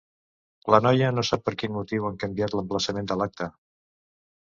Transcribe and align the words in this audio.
La 0.75 0.79
noia 0.85 1.11
no 1.19 1.25
sap 1.29 1.45
per 1.51 1.55
quin 1.63 1.77
motiu 1.77 2.09
han 2.09 2.19
canviat 2.25 2.59
l'emplaçament 2.59 3.15
de 3.15 3.23
l'acte. 3.23 3.55